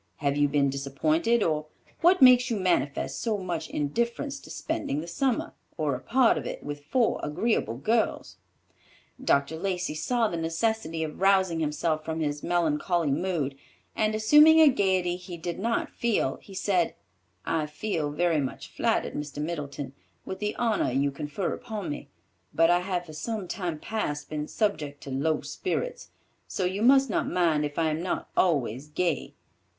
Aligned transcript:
Have 0.15 0.35
you 0.35 0.47
been 0.47 0.71
disappointed, 0.71 1.43
or 1.43 1.67
what 1.99 2.23
makes 2.23 2.49
you 2.49 2.59
manifest 2.59 3.21
so 3.21 3.37
much 3.37 3.69
indifference 3.69 4.39
to 4.39 4.49
spending 4.49 4.99
the 4.99 5.05
summer, 5.05 5.53
or 5.77 5.93
a 5.93 5.99
part 5.99 6.39
of 6.39 6.47
it, 6.47 6.63
with 6.63 6.85
four 6.85 7.19
agreeable 7.21 7.77
girls?" 7.77 8.37
Dr. 9.23 9.57
Lacey 9.59 9.93
saw 9.93 10.27
the 10.27 10.37
necessity 10.37 11.03
of 11.03 11.21
rousing 11.21 11.59
himself 11.59 12.03
from 12.03 12.19
his 12.19 12.41
melancholy 12.41 13.11
mood, 13.11 13.55
and 13.95 14.15
assuming 14.15 14.59
a 14.59 14.69
gayety 14.69 15.17
he 15.17 15.37
did 15.37 15.59
not 15.59 15.91
feel, 15.91 16.37
he 16.41 16.55
said, 16.55 16.95
"I 17.45 17.67
feel 17.67 18.09
very 18.09 18.39
much 18.41 18.69
flattered, 18.69 19.13
Mr. 19.13 19.39
Middleton, 19.39 19.93
with 20.25 20.39
the 20.39 20.55
honor 20.55 20.91
you 20.91 21.11
confer 21.11 21.53
upon 21.53 21.91
me, 21.91 22.09
but 22.55 22.71
I 22.71 22.79
have 22.79 23.05
for 23.05 23.13
some 23.13 23.47
time 23.47 23.77
past 23.77 24.31
been 24.31 24.47
subject 24.47 25.01
to 25.03 25.11
low 25.11 25.41
spirits; 25.41 26.09
so 26.47 26.65
you 26.65 26.81
must 26.81 27.07
not 27.07 27.29
mind 27.29 27.63
it 27.65 27.73
if 27.73 27.77
I 27.77 27.91
am 27.91 28.01
not 28.01 28.31
always 28.35 28.87
gay. 28.87 29.35